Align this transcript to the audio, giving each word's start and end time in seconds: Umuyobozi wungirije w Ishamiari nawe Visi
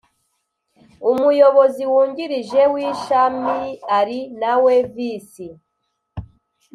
Umuyobozi 1.11 1.83
wungirije 1.91 2.61
w 2.73 2.75
Ishamiari 2.89 4.19
nawe 4.41 4.73
Visi 4.93 5.47